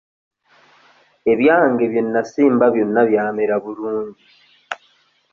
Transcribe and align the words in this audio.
Ebyange 1.31 1.83
bye 1.91 2.01
nnasimba 2.05 2.65
byonna 2.73 3.01
byamera 3.09 3.55
bulungi. 3.63 4.23